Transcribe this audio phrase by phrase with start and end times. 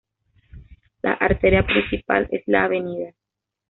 [1.03, 2.71] La arteria principal es la Av.